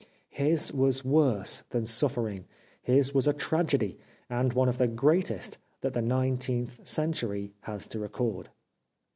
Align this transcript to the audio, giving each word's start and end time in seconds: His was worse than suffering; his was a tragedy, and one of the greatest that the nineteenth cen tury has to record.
His 0.31 0.73
was 0.73 1.05
worse 1.05 1.61
than 1.69 1.85
suffering; 1.85 2.45
his 2.81 3.13
was 3.13 3.27
a 3.27 3.33
tragedy, 3.33 3.99
and 4.31 4.51
one 4.51 4.67
of 4.67 4.79
the 4.79 4.87
greatest 4.87 5.59
that 5.81 5.93
the 5.93 6.01
nineteenth 6.01 6.81
cen 6.87 7.13
tury 7.13 7.51
has 7.65 7.87
to 7.89 7.99
record. 7.99 8.49